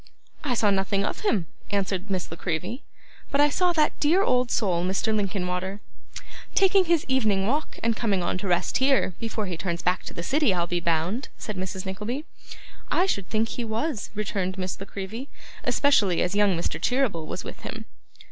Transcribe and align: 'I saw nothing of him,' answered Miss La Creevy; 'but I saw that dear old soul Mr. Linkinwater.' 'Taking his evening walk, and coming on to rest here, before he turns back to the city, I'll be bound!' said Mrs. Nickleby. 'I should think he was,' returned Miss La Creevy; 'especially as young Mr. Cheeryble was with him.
'I 0.43 0.55
saw 0.55 0.69
nothing 0.71 1.05
of 1.05 1.19
him,' 1.19 1.45
answered 1.69 2.09
Miss 2.09 2.31
La 2.31 2.35
Creevy; 2.35 2.81
'but 3.29 3.39
I 3.39 3.49
saw 3.51 3.71
that 3.73 3.99
dear 3.99 4.23
old 4.23 4.49
soul 4.49 4.83
Mr. 4.83 5.15
Linkinwater.' 5.15 5.79
'Taking 6.55 6.85
his 6.85 7.05
evening 7.07 7.45
walk, 7.45 7.77
and 7.83 7.95
coming 7.95 8.23
on 8.23 8.39
to 8.39 8.47
rest 8.47 8.77
here, 8.79 9.13
before 9.19 9.45
he 9.45 9.55
turns 9.57 9.83
back 9.83 10.01
to 10.05 10.13
the 10.15 10.23
city, 10.23 10.55
I'll 10.55 10.65
be 10.65 10.79
bound!' 10.79 11.29
said 11.37 11.55
Mrs. 11.55 11.85
Nickleby. 11.85 12.25
'I 12.89 13.05
should 13.05 13.29
think 13.29 13.49
he 13.49 13.63
was,' 13.63 14.09
returned 14.15 14.57
Miss 14.57 14.79
La 14.81 14.87
Creevy; 14.87 15.29
'especially 15.63 16.23
as 16.23 16.33
young 16.33 16.57
Mr. 16.57 16.81
Cheeryble 16.81 17.27
was 17.27 17.43
with 17.43 17.59
him. 17.59 17.85